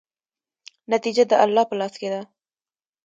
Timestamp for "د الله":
1.27-1.63